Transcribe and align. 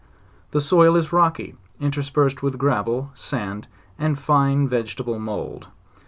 The 0.49 0.61
soil 0.61 0.95
is 0.95 1.13
rocky, 1.13 1.53
interspersed 1.79 2.41
with 2.41 2.57
gravel, 2.57 3.11
sand, 3.13 3.67
and 3.99 4.17
fine 4.17 4.67
vegetable 4.67 5.19
mould. 5.19 5.67